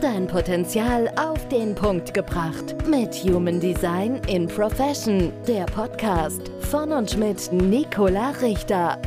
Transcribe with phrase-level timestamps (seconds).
[0.00, 2.76] Dein Potenzial auf den Punkt gebracht.
[2.86, 5.32] Mit Human Design in Profession.
[5.48, 9.02] Der Podcast von und mit Nicola Richter.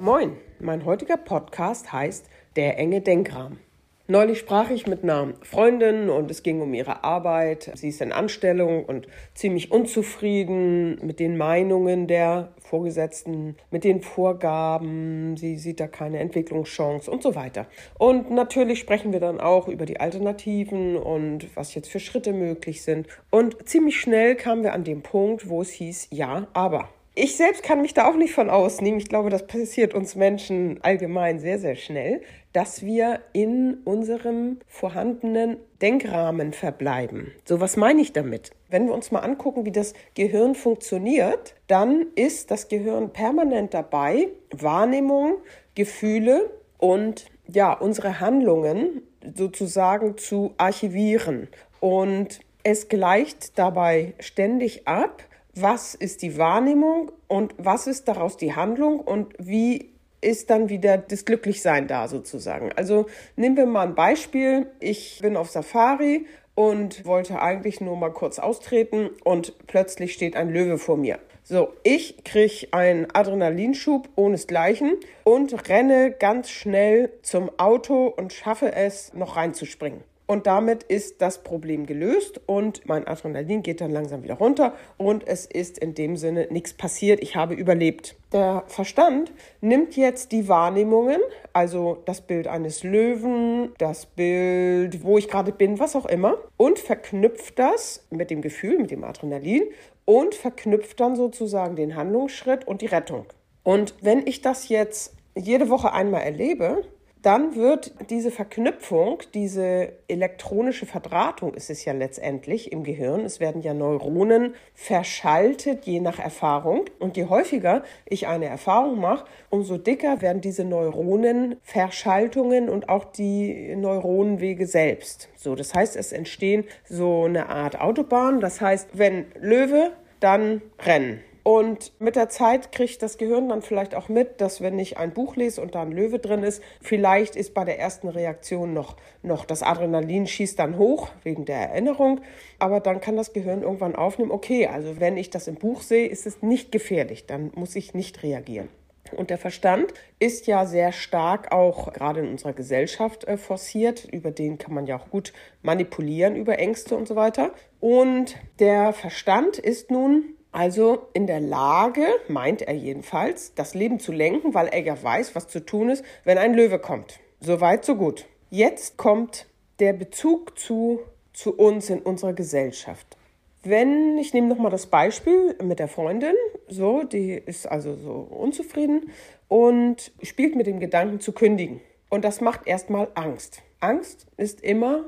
[0.00, 2.26] Moin, mein heutiger Podcast heißt
[2.56, 3.67] Der enge Denkrahmen.
[4.10, 7.70] Neulich sprach ich mit einer Freundin und es ging um ihre Arbeit.
[7.74, 15.36] Sie ist in Anstellung und ziemlich unzufrieden mit den Meinungen der Vorgesetzten, mit den Vorgaben.
[15.36, 17.66] Sie sieht da keine Entwicklungschance und so weiter.
[17.98, 22.80] Und natürlich sprechen wir dann auch über die Alternativen und was jetzt für Schritte möglich
[22.80, 23.08] sind.
[23.28, 26.88] Und ziemlich schnell kamen wir an den Punkt, wo es hieß, ja, aber
[27.18, 29.00] ich selbst kann mich da auch nicht von ausnehmen.
[29.00, 32.22] Ich glaube, das passiert uns Menschen allgemein sehr, sehr schnell,
[32.52, 37.32] dass wir in unserem vorhandenen Denkrahmen verbleiben.
[37.44, 38.52] So, was meine ich damit?
[38.70, 44.28] Wenn wir uns mal angucken, wie das Gehirn funktioniert, dann ist das Gehirn permanent dabei,
[44.52, 45.38] Wahrnehmung,
[45.74, 49.02] Gefühle und ja, unsere Handlungen
[49.34, 51.48] sozusagen zu archivieren.
[51.80, 55.22] Und es gleicht dabei ständig ab,
[55.60, 60.98] was ist die Wahrnehmung und was ist daraus die Handlung und wie ist dann wieder
[60.98, 62.72] das Glücklichsein da sozusagen.
[62.72, 63.06] Also
[63.36, 64.66] nehmen wir mal ein Beispiel.
[64.80, 70.50] Ich bin auf Safari und wollte eigentlich nur mal kurz austreten und plötzlich steht ein
[70.50, 71.20] Löwe vor mir.
[71.44, 79.14] So, ich kriege einen Adrenalinschub ohnesgleichen und renne ganz schnell zum Auto und schaffe es,
[79.14, 80.02] noch reinzuspringen.
[80.30, 85.26] Und damit ist das Problem gelöst und mein Adrenalin geht dann langsam wieder runter und
[85.26, 87.22] es ist in dem Sinne nichts passiert.
[87.22, 88.14] Ich habe überlebt.
[88.34, 91.18] Der Verstand nimmt jetzt die Wahrnehmungen,
[91.54, 96.78] also das Bild eines Löwen, das Bild, wo ich gerade bin, was auch immer, und
[96.78, 99.62] verknüpft das mit dem Gefühl, mit dem Adrenalin
[100.04, 103.24] und verknüpft dann sozusagen den Handlungsschritt und die Rettung.
[103.62, 106.82] Und wenn ich das jetzt jede Woche einmal erlebe,
[107.22, 113.24] dann wird diese Verknüpfung, diese elektronische Verdrahtung ist es ja letztendlich im Gehirn.
[113.24, 116.84] Es werden ja Neuronen verschaltet je nach Erfahrung.
[116.98, 123.74] Und je häufiger ich eine Erfahrung mache, umso dicker werden diese Neuronenverschaltungen und auch die
[123.74, 125.28] Neuronenwege selbst.
[125.36, 128.40] So, das heißt, es entstehen so eine Art Autobahn.
[128.40, 131.20] Das heißt, wenn Löwe, dann Rennen.
[131.48, 135.14] Und mit der Zeit kriegt das Gehirn dann vielleicht auch mit, dass wenn ich ein
[135.14, 138.98] Buch lese und da ein Löwe drin ist, vielleicht ist bei der ersten Reaktion noch,
[139.22, 142.20] noch das Adrenalin schießt dann hoch wegen der Erinnerung.
[142.58, 146.06] Aber dann kann das Gehirn irgendwann aufnehmen, okay, also wenn ich das im Buch sehe,
[146.06, 148.68] ist es nicht gefährlich, dann muss ich nicht reagieren.
[149.16, 154.04] Und der Verstand ist ja sehr stark auch gerade in unserer Gesellschaft äh, forciert.
[154.04, 155.32] Über den kann man ja auch gut
[155.62, 157.52] manipulieren über Ängste und so weiter.
[157.80, 164.10] Und der Verstand ist nun also in der Lage, meint er jedenfalls, das Leben zu
[164.10, 167.20] lenken, weil er ja weiß, was zu tun ist, wenn ein Löwe kommt.
[167.38, 168.26] So weit, so gut.
[168.50, 169.46] Jetzt kommt
[169.78, 170.98] der Bezug zu,
[171.32, 173.16] zu uns in unserer Gesellschaft.
[173.62, 176.34] Wenn, ich nehme nochmal das Beispiel mit der Freundin,
[176.66, 179.12] so, die ist also so unzufrieden
[179.46, 181.80] und spielt mit dem Gedanken zu kündigen.
[182.08, 183.62] Und das macht erstmal Angst.
[183.78, 185.04] Angst ist immer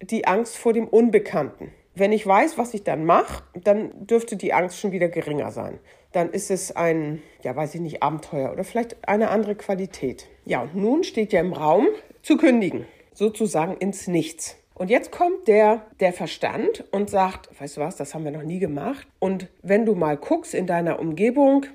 [0.00, 1.72] die Angst vor dem Unbekannten.
[1.96, 5.78] Wenn ich weiß, was ich dann mache, dann dürfte die Angst schon wieder geringer sein.
[6.10, 10.26] Dann ist es ein, ja, weiß ich nicht, Abenteuer oder vielleicht eine andere Qualität.
[10.44, 11.86] Ja, und nun steht ja im Raum
[12.22, 14.56] zu kündigen, sozusagen ins Nichts.
[14.74, 18.42] Und jetzt kommt der, der Verstand und sagt, weißt du was, das haben wir noch
[18.42, 19.06] nie gemacht.
[19.20, 21.66] Und wenn du mal guckst in deiner Umgebung,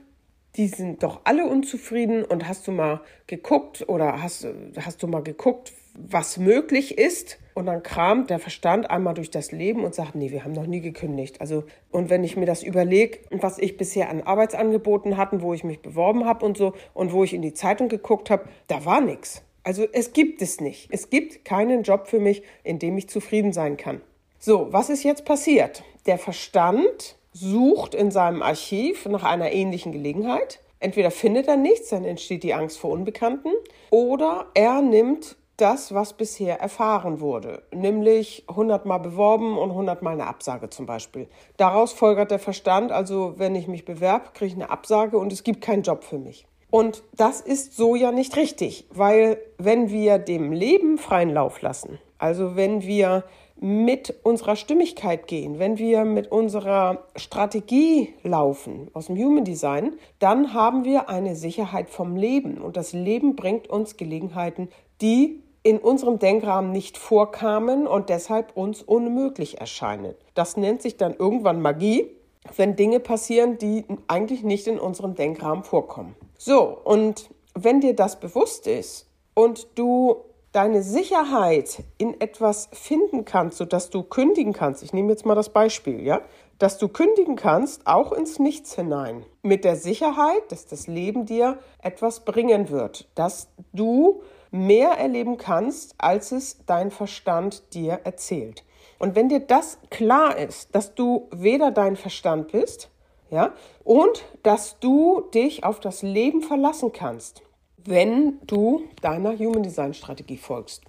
[0.55, 4.47] die sind doch alle unzufrieden und hast du mal geguckt oder hast,
[4.79, 7.39] hast du mal geguckt, was möglich ist?
[7.53, 10.65] Und dann kramt der Verstand einmal durch das Leben und sagt, nee, wir haben noch
[10.65, 11.41] nie gekündigt.
[11.41, 15.63] Also, und wenn ich mir das überlege, was ich bisher an Arbeitsangeboten hatten, wo ich
[15.63, 19.01] mich beworben habe und so, und wo ich in die Zeitung geguckt habe, da war
[19.01, 19.43] nichts.
[19.63, 20.87] Also es gibt es nicht.
[20.91, 24.01] Es gibt keinen Job für mich, in dem ich zufrieden sein kann.
[24.39, 25.83] So, was ist jetzt passiert?
[26.05, 30.59] Der Verstand sucht in seinem Archiv nach einer ähnlichen Gelegenheit.
[30.79, 33.49] Entweder findet er nichts, dann entsteht die Angst vor Unbekannten,
[33.91, 40.13] oder er nimmt das, was bisher erfahren wurde, nämlich 100 Mal beworben und 100 Mal
[40.13, 41.27] eine Absage zum Beispiel.
[41.57, 45.43] Daraus folgert der Verstand, also wenn ich mich bewerbe, kriege ich eine Absage und es
[45.43, 46.45] gibt keinen Job für mich.
[46.71, 51.99] Und das ist so ja nicht richtig, weil wenn wir dem Leben freien Lauf lassen,
[52.19, 53.23] also wenn wir
[53.61, 60.53] mit unserer Stimmigkeit gehen, wenn wir mit unserer Strategie laufen aus dem Human Design, dann
[60.53, 64.69] haben wir eine Sicherheit vom Leben und das Leben bringt uns Gelegenheiten,
[65.01, 70.15] die in unserem Denkrahmen nicht vorkamen und deshalb uns unmöglich erscheinen.
[70.33, 72.09] Das nennt sich dann irgendwann Magie,
[72.55, 76.15] wenn Dinge passieren, die eigentlich nicht in unserem Denkrahmen vorkommen.
[76.37, 80.15] So, und wenn dir das bewusst ist und du
[80.51, 85.49] deine Sicherheit in etwas finden kannst, sodass du kündigen kannst, ich nehme jetzt mal das
[85.49, 86.21] Beispiel, ja,
[86.57, 91.59] dass du kündigen kannst, auch ins Nichts hinein, mit der Sicherheit, dass das Leben dir
[91.81, 98.65] etwas bringen wird, dass du mehr erleben kannst, als es dein Verstand dir erzählt.
[98.97, 102.89] Und wenn dir das klar ist, dass du weder dein Verstand bist,
[103.29, 103.53] ja,
[103.83, 107.43] und dass du dich auf das Leben verlassen kannst,
[107.85, 110.83] wenn du deiner Human Design Strategie folgst.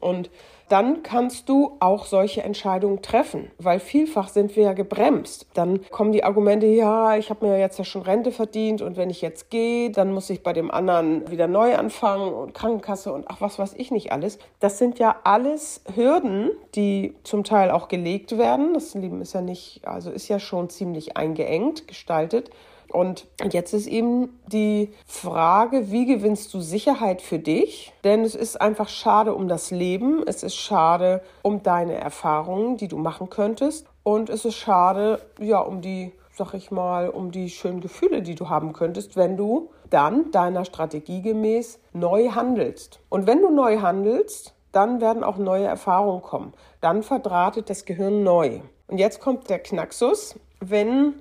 [0.00, 0.30] Und
[0.68, 5.46] dann kannst du auch solche Entscheidungen treffen, weil vielfach sind wir ja gebremst.
[5.52, 9.10] Dann kommen die Argumente, ja, ich habe mir jetzt ja schon Rente verdient und wenn
[9.10, 13.26] ich jetzt gehe, dann muss ich bei dem anderen wieder neu anfangen und Krankenkasse und
[13.28, 14.38] ach was weiß ich nicht alles.
[14.58, 18.72] Das sind ja alles Hürden, die zum Teil auch gelegt werden.
[18.72, 22.50] Das Leben ist ja nicht, also ist ja schon ziemlich eingeengt gestaltet.
[22.94, 27.92] Und jetzt ist eben die Frage, wie gewinnst du Sicherheit für dich?
[28.04, 32.86] Denn es ist einfach schade um das Leben, es ist schade um deine Erfahrungen, die
[32.86, 33.88] du machen könntest.
[34.04, 38.36] Und es ist schade, ja, um die, sag ich mal, um die schönen Gefühle, die
[38.36, 43.00] du haben könntest, wenn du dann deiner Strategie gemäß neu handelst.
[43.08, 46.52] Und wenn du neu handelst, dann werden auch neue Erfahrungen kommen.
[46.80, 48.60] Dann verdrahtet das Gehirn neu.
[48.86, 51.14] Und jetzt kommt der Knaxus, wenn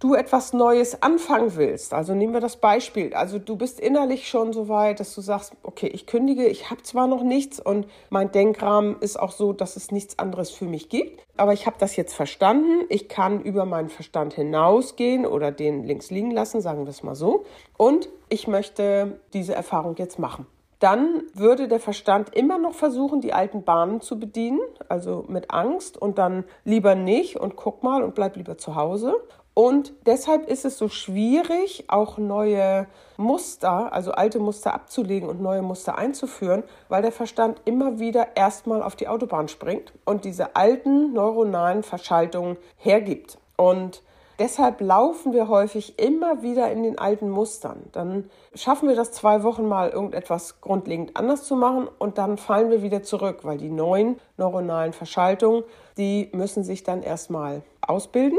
[0.00, 4.52] du etwas Neues anfangen willst, also nehmen wir das Beispiel, also du bist innerlich schon
[4.52, 8.30] so weit, dass du sagst, okay, ich kündige, ich habe zwar noch nichts und mein
[8.30, 11.96] Denkrahmen ist auch so, dass es nichts anderes für mich gibt, aber ich habe das
[11.96, 16.90] jetzt verstanden, ich kann über meinen Verstand hinausgehen oder den links liegen lassen, sagen wir
[16.90, 17.44] es mal so,
[17.76, 20.46] und ich möchte diese Erfahrung jetzt machen.
[20.78, 26.00] Dann würde der Verstand immer noch versuchen, die alten Bahnen zu bedienen, also mit Angst
[26.00, 29.16] und dann lieber nicht und guck mal und bleib lieber zu Hause.
[29.58, 35.62] Und deshalb ist es so schwierig, auch neue Muster, also alte Muster abzulegen und neue
[35.62, 41.12] Muster einzuführen, weil der Verstand immer wieder erstmal auf die Autobahn springt und diese alten
[41.12, 43.38] neuronalen Verschaltungen hergibt.
[43.56, 44.04] Und
[44.38, 47.82] deshalb laufen wir häufig immer wieder in den alten Mustern.
[47.90, 52.70] Dann schaffen wir das zwei Wochen mal, irgendetwas grundlegend anders zu machen und dann fallen
[52.70, 55.64] wir wieder zurück, weil die neuen neuronalen Verschaltungen,
[55.96, 58.38] die müssen sich dann erstmal ausbilden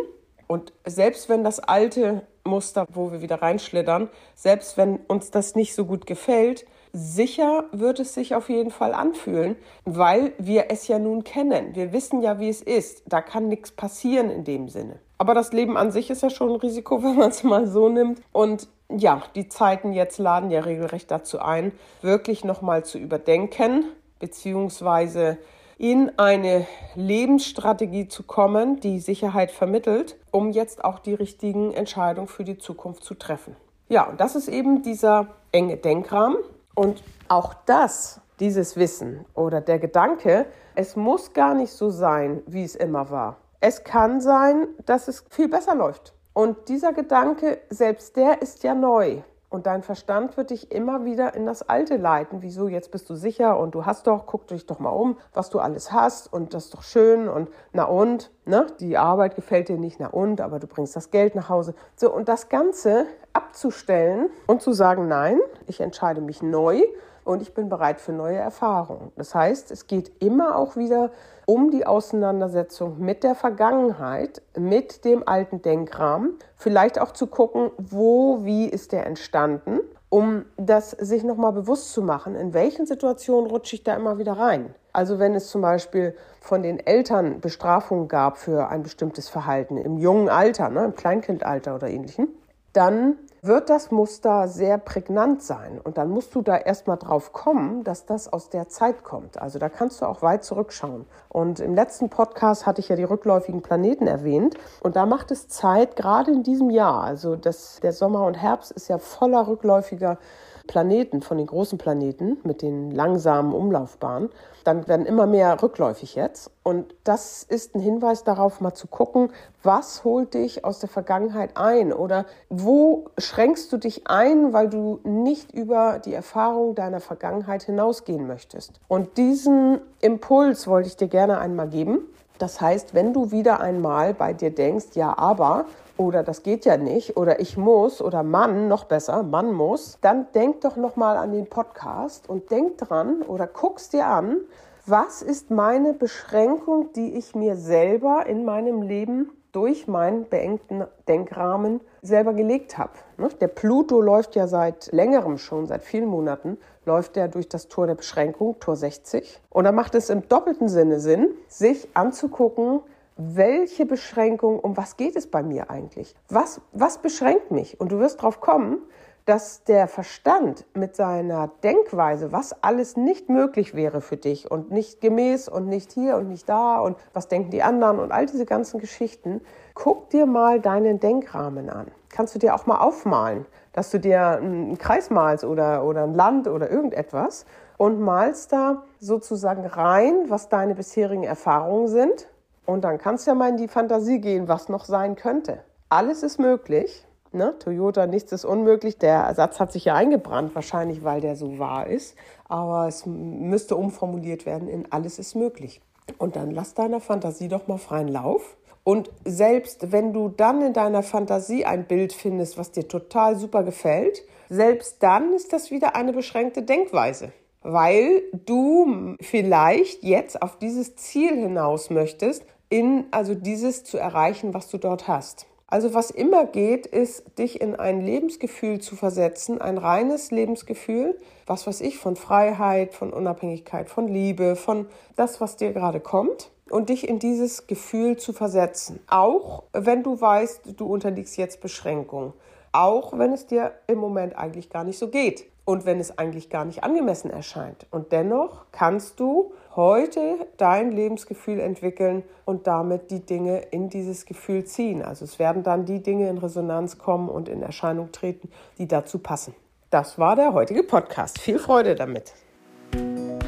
[0.49, 5.75] und selbst wenn das alte Muster, wo wir wieder reinschlittern, selbst wenn uns das nicht
[5.75, 9.55] so gut gefällt, sicher wird es sich auf jeden Fall anfühlen,
[9.85, 11.75] weil wir es ja nun kennen.
[11.75, 13.03] Wir wissen ja, wie es ist.
[13.05, 14.97] Da kann nichts passieren in dem Sinne.
[15.19, 17.87] Aber das Leben an sich ist ja schon ein Risiko, wenn man es mal so
[17.87, 18.19] nimmt.
[18.31, 23.85] Und ja, die Zeiten jetzt laden ja regelrecht dazu ein, wirklich nochmal zu überdenken,
[24.17, 25.37] beziehungsweise
[25.79, 32.43] in eine Lebensstrategie zu kommen, die Sicherheit vermittelt, um jetzt auch die richtigen Entscheidungen für
[32.43, 33.55] die Zukunft zu treffen.
[33.87, 36.37] Ja, und das ist eben dieser enge Denkrahmen.
[36.75, 42.63] Und auch das, dieses Wissen oder der Gedanke, es muss gar nicht so sein, wie
[42.63, 43.37] es immer war.
[43.61, 46.13] Es kann sein, dass es viel besser läuft.
[46.33, 49.21] Und dieser Gedanke, selbst der ist ja neu.
[49.49, 52.43] Und dein Verstand wird dich immer wieder in das Alte leiten.
[52.43, 55.49] Wieso, jetzt bist du sicher und du hast doch, guck dich doch mal um, was
[55.49, 58.67] du alles hast und das ist doch schön und na und, ne?
[58.79, 61.73] Die Arbeit gefällt dir nicht, na und, aber du bringst das Geld nach Hause.
[61.95, 66.83] So, und das Ganze abzustellen und zu sagen, nein, ich entscheide mich neu
[67.23, 69.11] und ich bin bereit für neue Erfahrungen.
[69.15, 71.09] Das heißt, es geht immer auch wieder
[71.49, 78.45] um die Auseinandersetzung mit der Vergangenheit, mit dem alten Denkrahmen, vielleicht auch zu gucken, wo,
[78.45, 79.79] wie ist der entstanden,
[80.09, 84.33] um das sich nochmal bewusst zu machen, in welchen Situationen rutsche ich da immer wieder
[84.33, 84.75] rein.
[84.93, 89.97] Also wenn es zum Beispiel von den Eltern Bestrafungen gab für ein bestimmtes Verhalten im
[89.97, 92.27] jungen Alter, ne, im Kleinkindalter oder ähnlichem,
[92.73, 95.79] dann wird das Muster sehr prägnant sein.
[95.83, 99.41] Und dann musst du da erstmal drauf kommen, dass das aus der Zeit kommt.
[99.41, 101.05] Also da kannst du auch weit zurückschauen.
[101.29, 104.55] Und im letzten Podcast hatte ich ja die rückläufigen Planeten erwähnt.
[104.81, 108.71] Und da macht es Zeit, gerade in diesem Jahr, also das, der Sommer und Herbst
[108.71, 114.29] ist ja voller rückläufiger Planeten, von den großen Planeten mit den langsamen Umlaufbahnen,
[114.63, 116.51] dann werden immer mehr rückläufig jetzt.
[116.63, 119.31] Und das ist ein Hinweis darauf, mal zu gucken,
[119.63, 124.99] was holt dich aus der Vergangenheit ein oder wo schränkst du dich ein, weil du
[125.03, 128.79] nicht über die Erfahrung deiner Vergangenheit hinausgehen möchtest.
[128.87, 132.01] Und diesen Impuls wollte ich dir gerne einmal geben.
[132.37, 135.65] Das heißt, wenn du wieder einmal bei dir denkst, ja, aber
[135.99, 140.27] oder das geht ja nicht oder ich muss oder Mann, noch besser, Mann muss, dann
[140.33, 144.37] denk doch noch mal an den Podcast und denk dran oder guckst dir an,
[144.85, 151.81] was ist meine Beschränkung, die ich mir selber in meinem Leben durch meinen beengten Denkrahmen
[152.01, 152.93] selber gelegt habe.
[153.17, 153.27] Ne?
[153.41, 157.87] Der Pluto läuft ja seit längerem schon, seit vielen Monaten, läuft er durch das Tor
[157.87, 159.41] der Beschränkung, Tor 60.
[159.49, 162.81] Und da macht es im doppelten Sinne Sinn, sich anzugucken,
[163.21, 166.15] welche Beschränkung, um was geht es bei mir eigentlich?
[166.29, 167.79] Was, was beschränkt mich?
[167.79, 168.81] Und du wirst drauf kommen,
[169.25, 175.01] dass der Verstand mit seiner Denkweise, was alles nicht möglich wäre für dich und nicht
[175.01, 178.45] gemäß und nicht hier und nicht da und was denken die anderen und all diese
[178.45, 179.41] ganzen Geschichten,
[179.73, 181.87] guck dir mal deinen Denkrahmen an.
[182.07, 186.13] Kannst du dir auch mal aufmalen, dass du dir einen Kreis malst oder, oder ein
[186.13, 187.45] Land oder irgendetwas
[187.77, 192.29] und malst da sozusagen rein, was deine bisherigen Erfahrungen sind.
[192.69, 195.63] Und dann kannst du ja mal in die Fantasie gehen, was noch sein könnte.
[195.89, 197.53] Alles ist möglich Ne?
[197.59, 198.97] Toyota, nichts ist unmöglich.
[198.97, 202.15] Der Satz hat sich ja eingebrannt, wahrscheinlich weil der so wahr ist.
[202.47, 205.81] Aber es müsste umformuliert werden in alles ist möglich.
[206.17, 208.57] Und dann lass deiner Fantasie doch mal freien Lauf.
[208.83, 213.63] Und selbst wenn du dann in deiner Fantasie ein Bild findest, was dir total super
[213.63, 217.31] gefällt, selbst dann ist das wieder eine beschränkte Denkweise.
[217.61, 224.69] Weil du vielleicht jetzt auf dieses Ziel hinaus möchtest, in also dieses zu erreichen, was
[224.69, 225.47] du dort hast.
[225.71, 231.67] Also was immer geht, ist, dich in ein Lebensgefühl zu versetzen, ein reines Lebensgefühl, was
[231.67, 236.89] weiß ich, von Freiheit, von Unabhängigkeit, von Liebe, von das, was dir gerade kommt und
[236.89, 238.99] dich in dieses Gefühl zu versetzen.
[239.07, 242.33] Auch wenn du weißt, du unterliegst jetzt Beschränkungen.
[242.71, 246.49] Auch wenn es dir im Moment eigentlich gar nicht so geht und wenn es eigentlich
[246.49, 247.85] gar nicht angemessen erscheint.
[247.91, 254.65] Und dennoch kannst du heute dein Lebensgefühl entwickeln und damit die Dinge in dieses Gefühl
[254.65, 255.03] ziehen.
[255.03, 258.49] Also es werden dann die Dinge in Resonanz kommen und in Erscheinung treten,
[258.79, 259.53] die dazu passen.
[259.91, 261.39] Das war der heutige Podcast.
[261.39, 262.33] Viel Freude damit.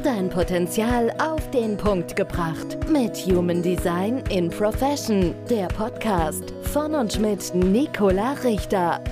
[0.04, 2.78] Dein Potenzial auf den Punkt gebracht.
[2.88, 5.34] Mit Human Design in Profession.
[5.50, 9.02] Der Podcast von und mit Nicola Richter.